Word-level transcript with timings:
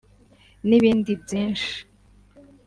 N’ibindi 0.67 1.11
byinshi 1.23 1.73